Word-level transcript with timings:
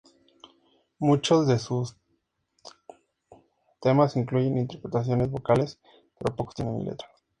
Muchos 0.97 1.45
de 1.47 1.59
sus 1.59 1.95
temas 3.79 4.15
incluyen 4.15 4.57
interpretaciones 4.57 5.29
vocales, 5.29 5.79
pero 6.17 6.35
pocos 6.35 6.55
tienen 6.55 6.83
letra. 6.83 7.07